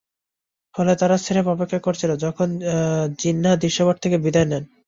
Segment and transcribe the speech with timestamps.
[0.75, 2.49] ফলে তারা স্রেফ অপেক্ষা করছিল, কখন
[3.21, 4.63] জিন্নাহ দৃশ্যপট থেকে বিদায় নেন।